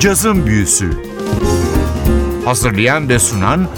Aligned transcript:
Cazın 0.00 0.46
Büyüsü 0.46 0.90
Hazırlayan 2.44 3.08
ve 3.08 3.18
sunan 3.18 3.68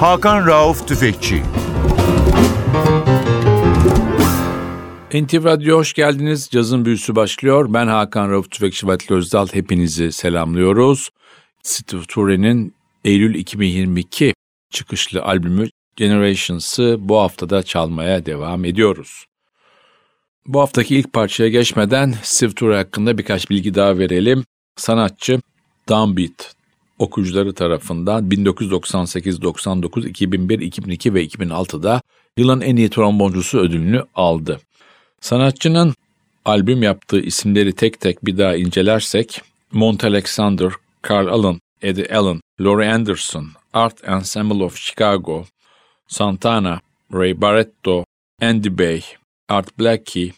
Hakan 0.00 0.46
Rauf 0.46 0.88
Tüfekçi 0.88 1.42
NTV 5.14 5.44
Radyo 5.44 5.76
hoş 5.76 5.92
geldiniz. 5.92 6.48
Cazın 6.50 6.84
Büyüsü 6.84 7.16
başlıyor. 7.16 7.66
Ben 7.74 7.86
Hakan 7.86 8.30
Rauf 8.30 8.50
Tüfekçi 8.50 8.86
Vatili 8.86 9.16
Özdal. 9.16 9.48
Hepinizi 9.52 10.12
selamlıyoruz. 10.12 11.10
Steve 11.62 12.02
Ture'nin 12.08 12.74
Eylül 13.04 13.34
2022 13.34 14.34
çıkışlı 14.70 15.22
albümü 15.22 15.68
Generations'ı 15.96 16.96
bu 16.98 17.16
haftada 17.16 17.62
çalmaya 17.62 18.26
devam 18.26 18.64
ediyoruz. 18.64 19.24
Bu 20.46 20.60
haftaki 20.60 20.96
ilk 20.96 21.12
parçaya 21.12 21.48
geçmeden 21.48 22.14
Steve 22.22 22.52
Ture 22.52 22.76
hakkında 22.76 23.18
birkaç 23.18 23.50
bilgi 23.50 23.74
daha 23.74 23.98
verelim. 23.98 24.44
Sanatçı 24.76 25.40
Downbeat 25.88 26.54
okuyucuları 26.98 27.54
tarafından 27.54 28.30
1998, 28.30 29.42
99, 29.42 30.06
2001, 30.06 30.58
2002 30.58 31.14
ve 31.14 31.24
2006'da 31.24 32.02
yılın 32.36 32.60
en 32.60 32.76
iyi 32.76 32.90
tromboncusu 32.90 33.58
ödülünü 33.58 34.04
aldı. 34.14 34.60
Sanatçının 35.20 35.94
albüm 36.44 36.82
yaptığı 36.82 37.20
isimleri 37.20 37.72
tek 37.72 38.00
tek 38.00 38.24
bir 38.24 38.38
daha 38.38 38.56
incelersek 38.56 39.42
Mont 39.72 40.04
Alexander, 40.04 40.72
Carl 41.10 41.26
Allen, 41.26 41.60
Eddie 41.82 42.16
Allen, 42.16 42.40
Laurie 42.60 42.92
Anderson, 42.92 43.48
Art 43.72 44.08
Ensemble 44.08 44.64
of 44.64 44.76
Chicago, 44.76 45.44
Santana, 46.08 46.80
Ray 47.12 47.40
Barretto, 47.40 48.04
Andy 48.42 48.78
Bay, 48.78 49.02
Art 49.48 49.78
Blakey, 49.78 50.32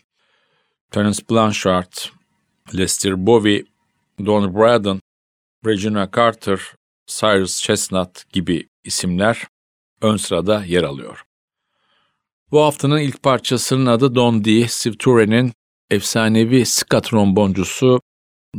Terence 0.91 1.23
Blanchard, 1.31 1.93
Lester 2.75 3.27
Bowie, 3.27 3.65
Don 4.27 4.55
Braden, 4.55 5.01
Regina 5.67 6.11
Carter, 6.17 6.61
Cyrus 7.07 7.61
Chestnut 7.63 8.33
gibi 8.33 8.69
isimler 8.85 9.47
ön 10.03 10.17
sırada 10.17 10.65
yer 10.65 10.83
alıyor. 10.83 11.25
Bu 12.51 12.61
haftanın 12.61 12.99
ilk 12.99 13.23
parçasının 13.23 13.87
adı 13.87 14.15
Don 14.15 14.45
D. 14.45 14.69
Steve 14.69 14.97
Ture'nin 14.99 15.53
efsanevi 15.91 16.67
ska 16.67 17.01
tromboncusu 17.01 18.01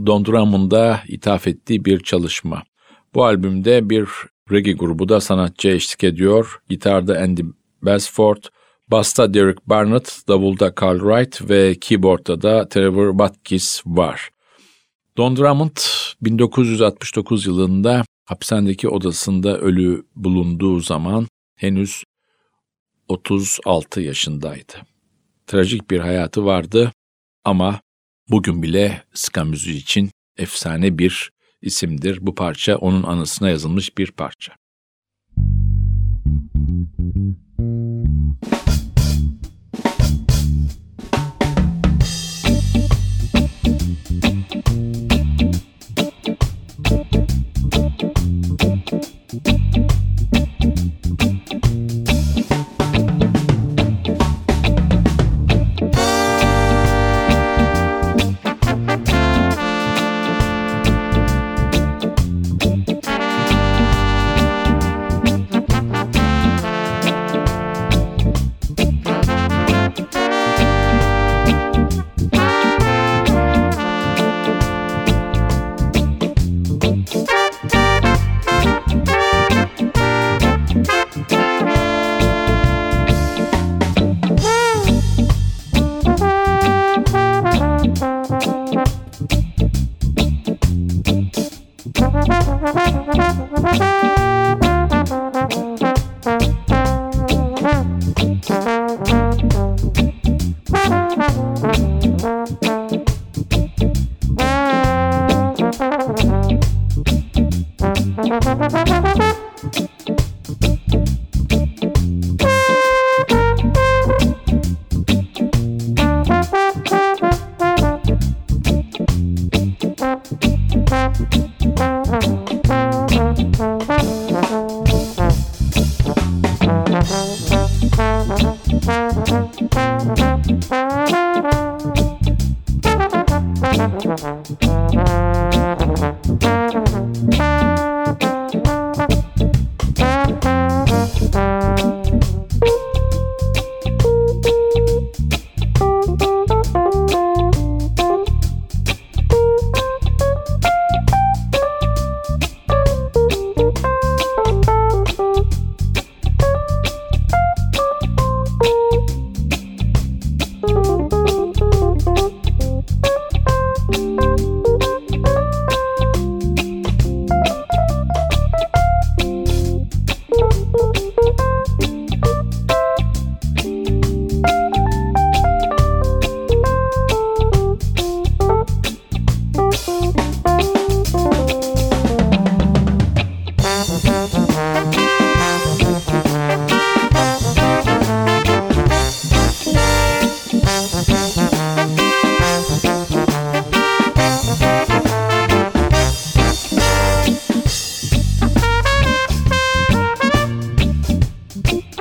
Don 0.06 0.26
Drummond'a 0.26 1.04
ithaf 1.08 1.48
ettiği 1.48 1.86
bir 1.86 2.00
çalışma. 2.00 2.64
Bu 3.14 3.26
albümde 3.26 3.90
bir 3.90 4.08
reggae 4.52 4.74
grubu 4.74 5.10
da 5.10 5.22
sanatçıya 5.22 5.74
eşlik 5.74 6.04
ediyor. 6.04 6.62
Gitarda 6.70 7.20
Andy 7.20 7.42
Basford, 7.82 8.44
basta 8.88 9.34
Derek 9.34 9.70
Barnett, 9.70 10.22
davulda 10.28 10.74
Carl 10.82 11.00
Wright 11.00 11.50
ve 11.50 11.76
keyboardda 11.76 12.42
da 12.42 12.70
Trevor 12.70 13.12
Watkins 13.12 13.82
var. 13.86 14.30
Don 15.20 15.36
Drummond 15.36 15.78
1969 16.22 17.46
yılında 17.46 18.06
hapishanedeki 18.26 18.90
odasında 18.90 19.58
ölü 19.58 20.06
bulunduğu 20.16 20.80
zaman 20.80 21.28
henüz 21.56 22.04
36 23.08 24.02
yaşındaydı. 24.02 24.74
Trajik 25.48 25.92
bir 25.92 26.00
hayatı 26.00 26.46
vardı 26.46 26.92
ama 27.44 27.82
bugün 28.30 28.64
bile 28.64 29.04
ska 29.14 29.44
müziği 29.44 29.78
için 29.78 30.12
efsane 30.38 30.98
bir 30.98 31.32
isimdir. 31.62 32.18
Bu 32.22 32.36
parça 32.36 32.78
onun 32.78 33.04
anısına 33.04 33.50
yazılmış 33.50 33.98
bir 33.98 34.12
parça. 34.12 34.54
Música 37.60 38.59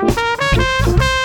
Música 0.09 1.18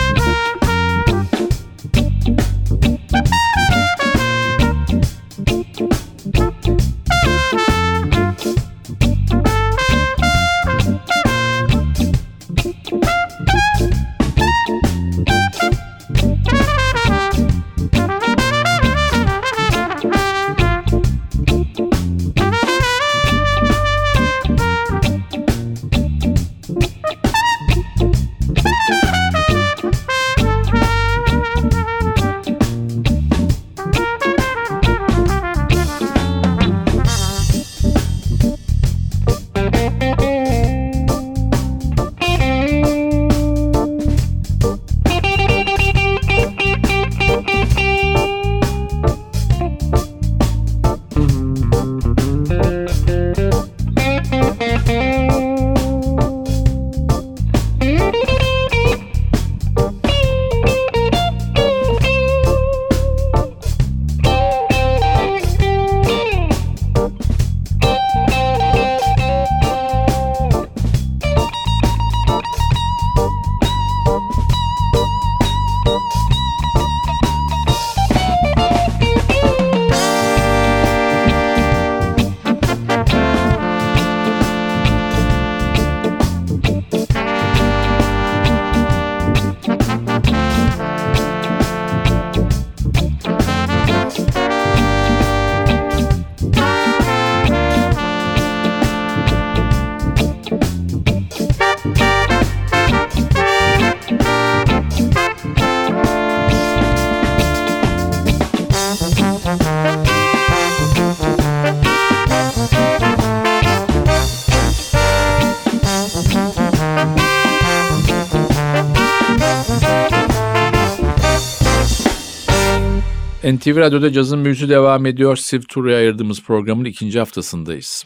NTV 123.43 123.77
Radyo'da 123.77 124.11
cazın 124.11 124.45
büyüsü 124.45 124.69
devam 124.69 125.05
ediyor. 125.05 125.35
Steve 125.35 125.61
Tura'ya 125.61 125.97
ayırdığımız 125.97 126.43
programın 126.43 126.85
ikinci 126.85 127.19
haftasındayız. 127.19 128.05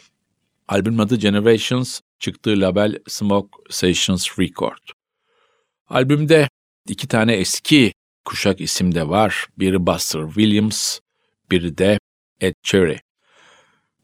Albümün 0.68 0.98
adı 0.98 1.16
Generations, 1.16 2.00
çıktığı 2.20 2.62
label 2.62 3.00
Smoke 3.08 3.50
Sessions 3.70 4.40
Record. 4.40 4.78
Albümde 5.88 6.50
iki 6.90 7.08
tane 7.08 7.34
eski 7.34 7.94
kuşak 8.26 8.62
isim 8.62 8.96
de 8.96 9.10
var. 9.10 9.48
Biri 9.60 9.88
Buster 9.88 10.28
Williams, 10.28 11.00
biri 11.52 11.78
de 11.78 12.00
Ed 12.42 12.54
Cherry. 12.64 13.00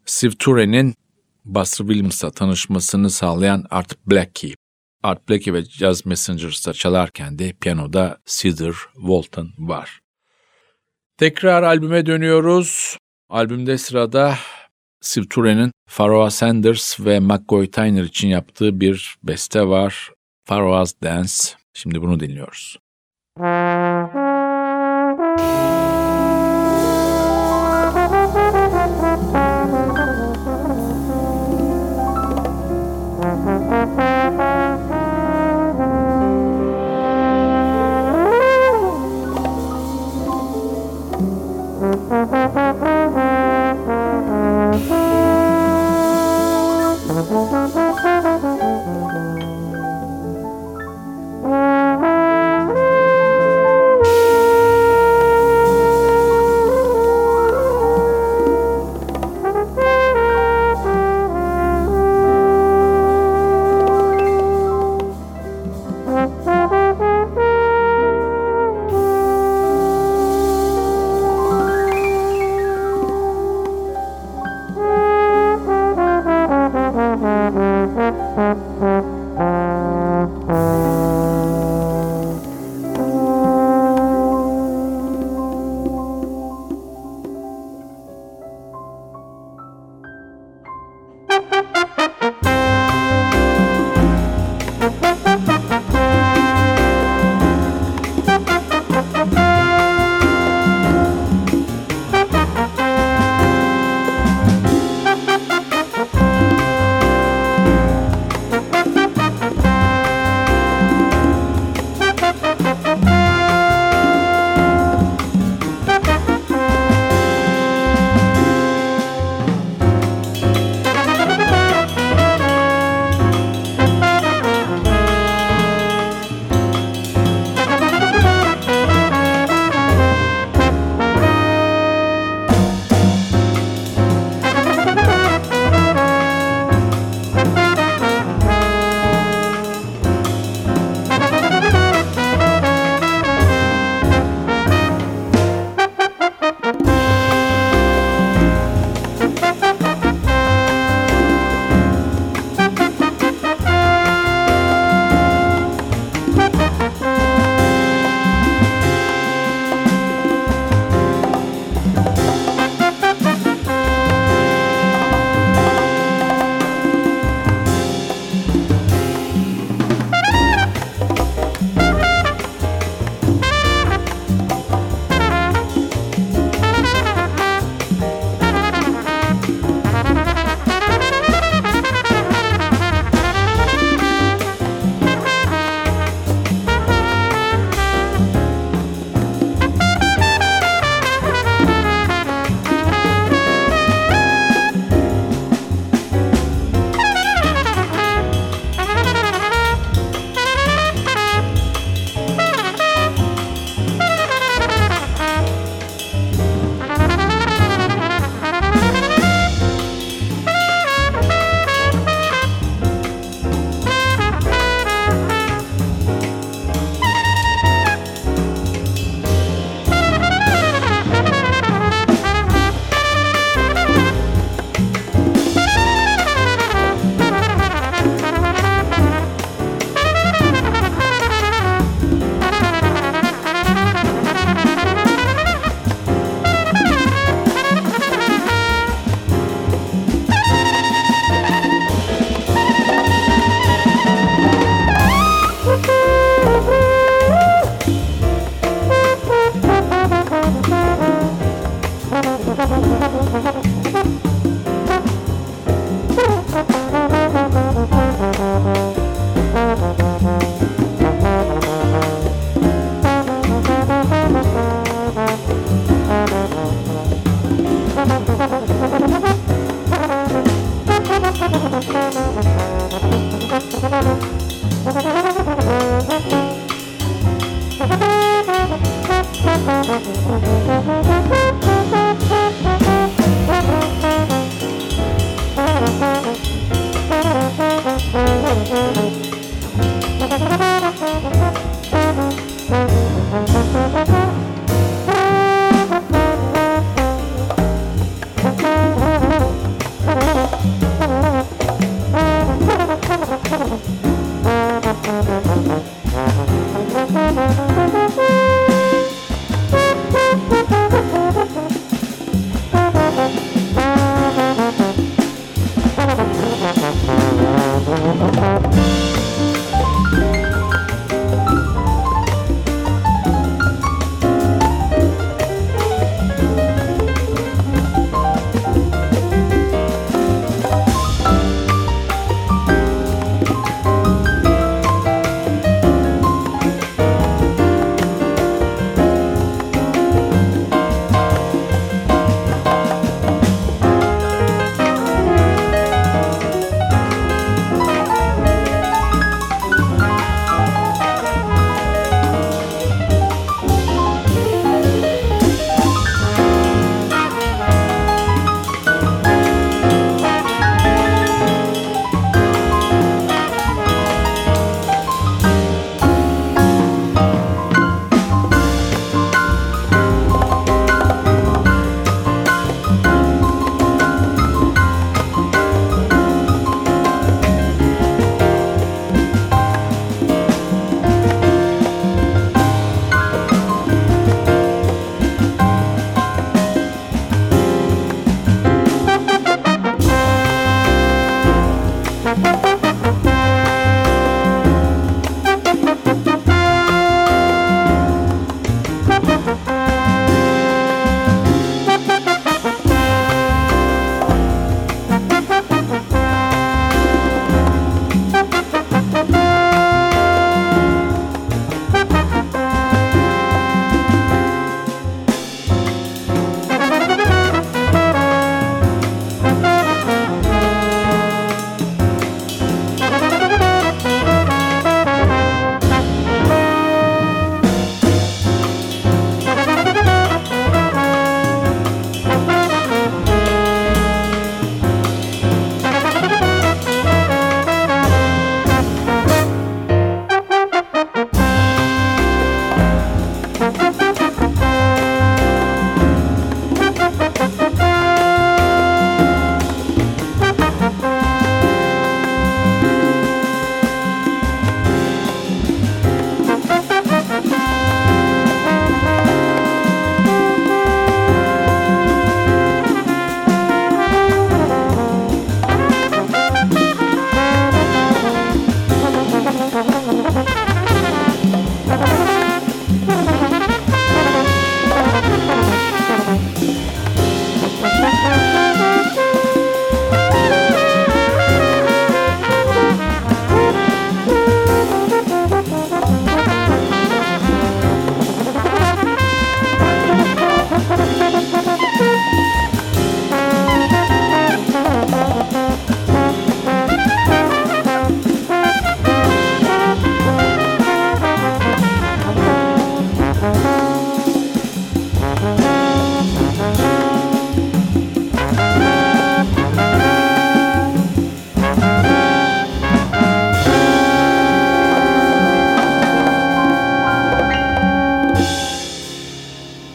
Steve 0.06 0.34
Ture'nin 0.40 0.96
Buster 1.46 1.86
Williams'la 1.86 2.32
tanışmasını 2.32 3.10
sağlayan 3.10 3.66
Art 3.70 4.08
Blakey. 4.08 4.56
Art 5.04 5.30
Blakey 5.30 5.54
ve 5.54 5.66
Jazz 5.66 6.06
Messengers'ta 6.06 6.74
çalarken 6.74 7.40
de 7.40 7.54
piyanoda 7.54 8.18
Cedar 8.26 8.76
Walton 8.96 9.54
var. 9.58 10.03
Tekrar 11.18 11.64
albüme 11.64 12.06
dönüyoruz. 12.06 12.98
Albümde 13.30 13.78
sırada 13.78 14.36
Steve 15.02 15.26
Ture'nin 15.30 15.72
Pharoah 15.96 16.30
Sanders 16.30 17.00
ve 17.00 17.20
McCoy 17.20 17.72
Tyner 17.72 18.04
için 18.04 18.28
yaptığı 18.28 18.80
bir 18.80 19.16
beste 19.24 19.68
var. 19.68 20.12
Pharoah's 20.46 20.94
Dance. 21.04 21.34
Şimdi 21.74 22.02
bunu 22.02 22.20
dinliyoruz. 22.20 22.78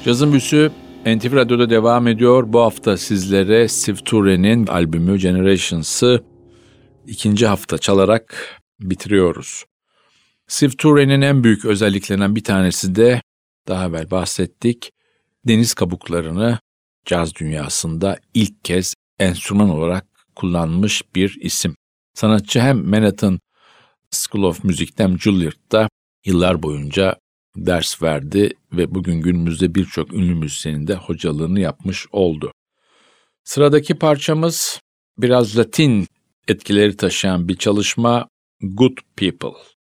Cazın 0.09 0.33
Büsü 0.33 0.73
NTV 1.07 1.35
Radyo'da 1.35 1.71
devam 1.71 2.07
ediyor. 2.07 2.53
Bu 2.53 2.61
hafta 2.61 2.97
sizlere 2.97 3.69
Steve 3.69 3.97
Ture'nin 3.97 4.67
albümü 4.67 5.19
Generations'ı 5.19 6.25
ikinci 7.07 7.47
hafta 7.47 7.79
çalarak 7.79 8.57
bitiriyoruz. 8.81 9.65
Steve 10.47 10.71
Ture'nin 10.71 11.21
en 11.21 11.45
büyük 11.45 11.65
özelliklerinden 11.65 12.37
bir 12.37 12.45
tanesi 12.45 12.95
de 12.95 13.23
daha 13.69 13.87
evvel 13.87 14.11
bahsettik. 14.11 14.91
Deniz 15.49 15.75
kabuklarını 15.75 16.59
caz 17.05 17.35
dünyasında 17.35 18.19
ilk 18.35 18.65
kez 18.65 18.95
enstrüman 19.19 19.71
olarak 19.71 20.07
kullanmış 20.37 21.03
bir 21.15 21.39
isim. 21.41 21.75
Sanatçı 22.15 22.61
hem 22.61 22.91
Manhattan 22.91 23.41
School 24.11 24.43
of 24.43 24.65
Music'te 24.65 25.05
hem 25.05 25.21
Juilliard'da 25.21 25.89
yıllar 26.25 26.63
boyunca 26.63 27.17
ders 27.57 28.03
verdi 28.03 28.51
ve 28.73 28.95
bugün 28.95 29.21
günümüzde 29.21 29.75
birçok 29.75 30.13
ünlü 30.13 30.35
müzisyenin 30.35 30.87
de 30.87 30.95
hocalığını 30.95 31.61
yapmış 31.61 32.07
oldu. 32.13 32.53
Sıradaki 33.45 33.95
parçamız 33.95 34.81
biraz 35.19 35.59
Latin 35.59 36.07
etkileri 36.49 36.97
taşıyan 36.97 37.49
bir 37.49 37.57
çalışma 37.57 38.29
Good 38.63 38.99
People. 39.17 39.78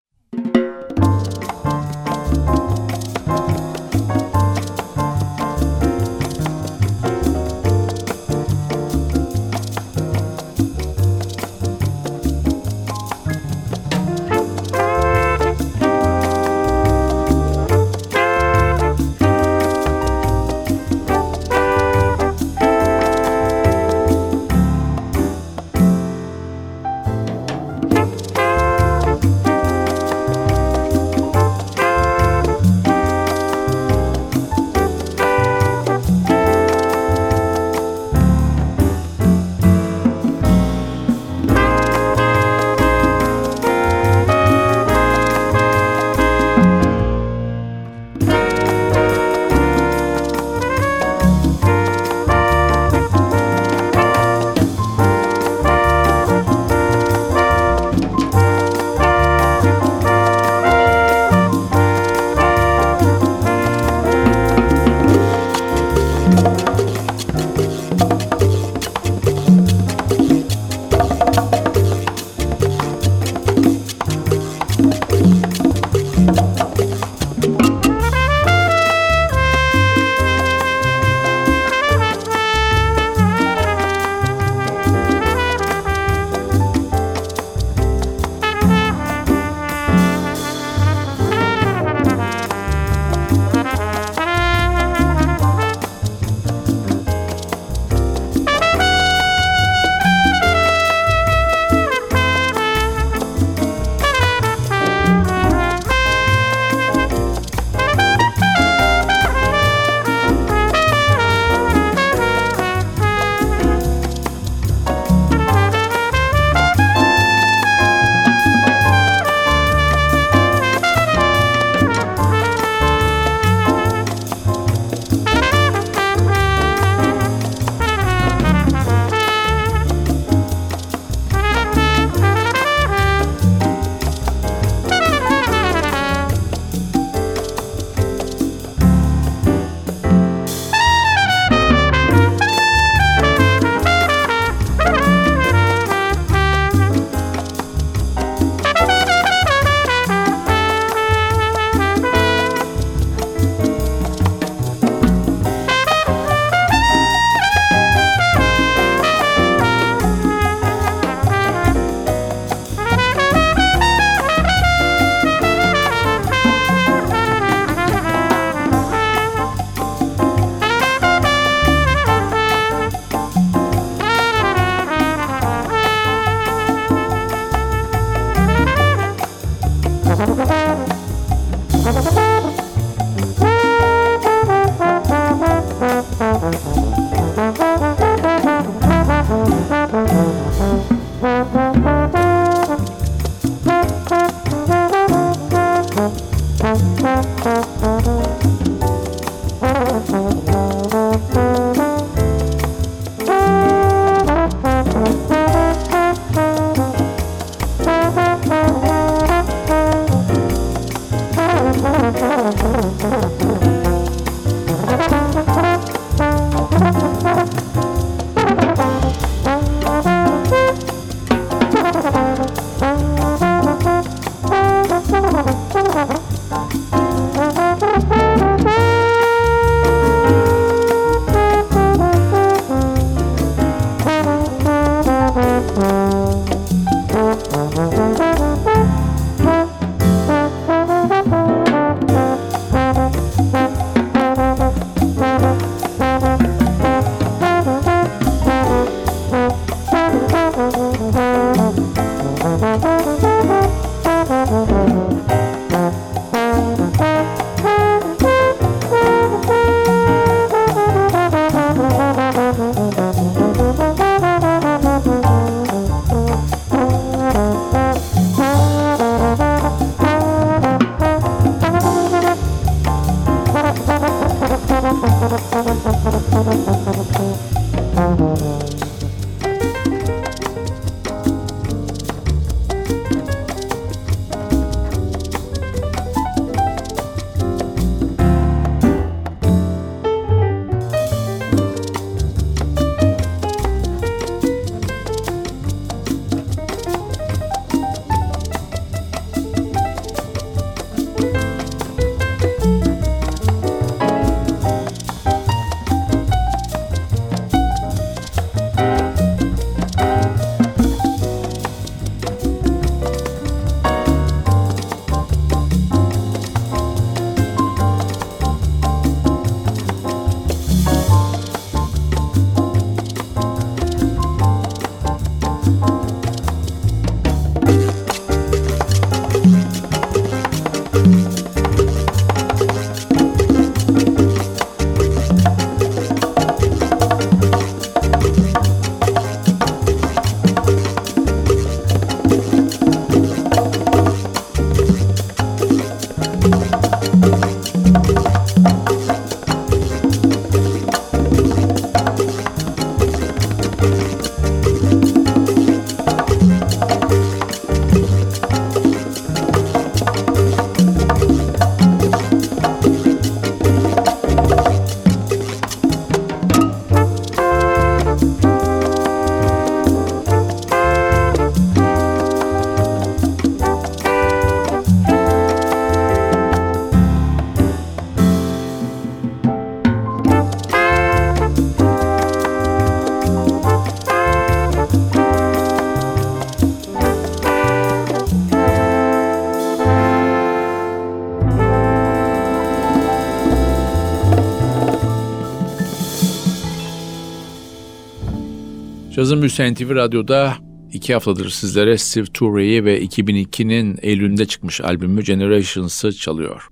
Cazın 399.15 399.41
Büyüsen 399.41 399.73
TV 399.73 399.95
Radyo'da 399.95 400.57
iki 400.93 401.13
haftadır 401.13 401.49
sizlere 401.49 401.97
Steve 401.97 402.25
Toure'yi 402.25 402.85
ve 402.85 403.03
2002'nin 403.03 403.99
Eylül'ünde 404.01 404.45
çıkmış 404.45 404.81
albümü 404.81 405.23
Generations'ı 405.23 406.13
çalıyor. 406.13 406.67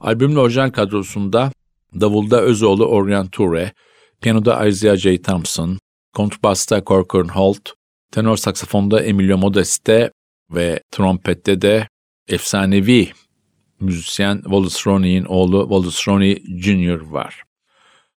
Albümün 0.00 0.36
orijinal 0.36 0.70
kadrosunda 0.70 1.52
Davulda 2.00 2.40
Özoğlu 2.42 2.86
Orient 2.86 3.32
Toure, 3.32 3.72
piyanoda 4.20 4.66
Isaiah 4.66 4.96
J. 4.96 5.22
Thompson, 5.22 5.78
kontrbasta 6.14 6.82
Corcoran 6.84 7.28
Holt, 7.28 7.70
tenor 8.12 8.36
saksafonda 8.36 9.02
Emilio 9.02 9.38
Modeste 9.38 10.10
ve 10.50 10.80
trompette 10.90 11.62
de 11.62 11.88
efsanevi 12.28 13.08
müzisyen 13.80 14.40
Wallace 14.42 14.80
Roney'in 14.86 15.24
oğlu 15.24 15.60
Wallace 15.60 16.12
Roney 16.12 16.42
Jr. 16.60 17.00
var. 17.00 17.45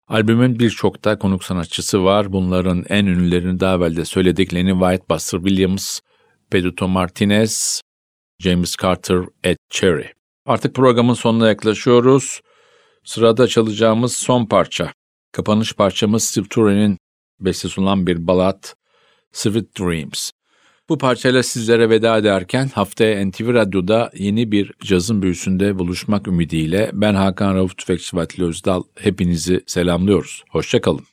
Albümün 0.09 0.59
birçok 0.59 1.05
da 1.05 1.18
konuk 1.18 1.44
sanatçısı 1.44 2.05
var. 2.05 2.33
Bunların 2.33 2.85
en 2.88 3.07
ünlülerini 3.07 3.61
daha 3.61 3.75
evvel 3.75 3.97
de 3.97 4.05
söyledik. 4.05 4.55
Lenny 4.55 4.73
White, 4.73 5.05
Buster 5.11 5.38
Williams, 5.38 6.01
Pedro 6.51 6.88
Martinez, 6.88 7.83
James 8.38 8.77
Carter, 8.83 9.21
Ed 9.44 9.57
Cherry. 9.71 10.12
Artık 10.47 10.75
programın 10.75 11.14
sonuna 11.14 11.49
yaklaşıyoruz. 11.49 12.40
Sırada 13.05 13.47
çalacağımız 13.47 14.16
son 14.16 14.47
parça. 14.47 14.92
Kapanış 15.33 15.73
parçamız 15.73 16.25
Steve 16.25 16.49
Ture'nin 16.49 16.99
bestesi 17.40 17.81
olan 17.81 18.07
bir 18.07 18.27
balat, 18.27 18.75
Sweet 19.33 19.79
Dreams. 19.79 20.31
Bu 20.88 20.98
parçayla 20.98 21.42
sizlere 21.42 21.90
veda 21.90 22.18
ederken 22.18 22.68
haftaya 22.74 23.27
NTV 23.27 23.55
Radyo'da 23.55 24.11
yeni 24.14 24.53
bir 24.53 24.72
cazın 24.83 25.22
büyüsünde 25.22 25.79
buluşmak 25.79 26.29
ümidiyle 26.29 26.90
ben 26.92 27.14
Hakan 27.14 27.55
Rauf 27.55 27.77
Tüfekçi 27.77 28.16
Vatili 28.16 28.44
Özdal 28.46 28.83
hepinizi 29.01 29.61
selamlıyoruz. 29.66 30.44
Hoşçakalın. 30.51 31.05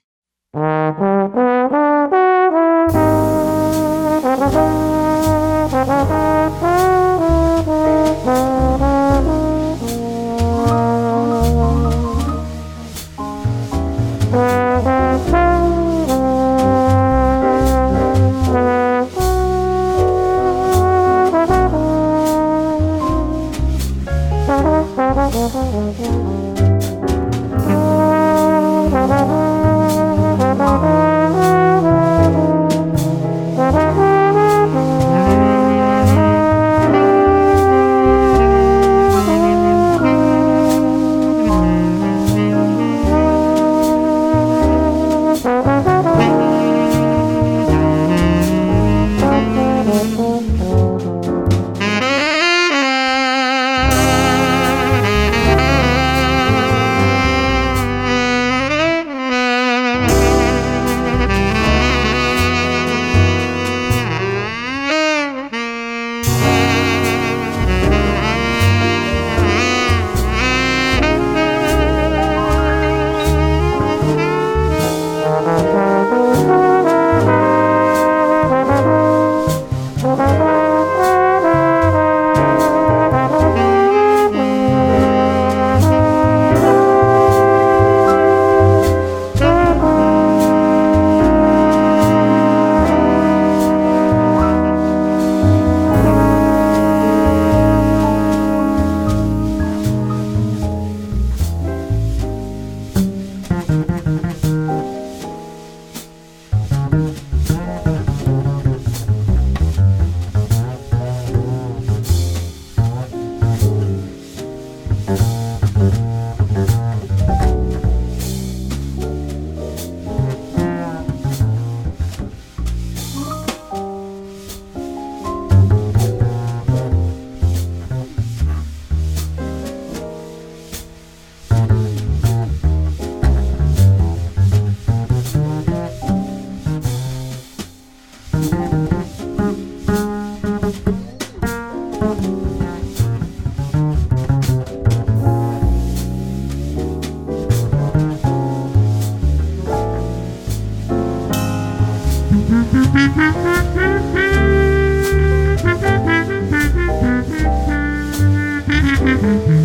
Mm-hmm. 159.16 159.65